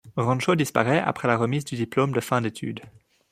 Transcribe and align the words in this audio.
Rancho 0.17 0.55
disparait 0.55 0.97
après 0.97 1.27
la 1.27 1.37
remise 1.37 1.63
du 1.63 1.75
diplôme 1.75 2.11
de 2.11 2.21
fin 2.21 2.41
d'étude. 2.41 2.81